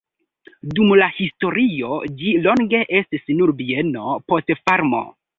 [0.77, 5.03] Dum la historio ĝi longe estis nur bieno, poste farmo.